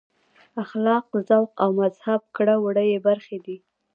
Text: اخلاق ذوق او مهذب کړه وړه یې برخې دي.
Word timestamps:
اخلاق 0.63 1.07
ذوق 1.29 1.51
او 1.63 1.69
مهذب 1.77 2.21
کړه 2.35 2.55
وړه 2.63 2.83
یې 2.91 2.97
برخې 3.07 3.37
دي. 3.45 3.57